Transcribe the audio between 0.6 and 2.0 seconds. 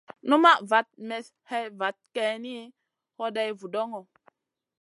vat mestn hè vat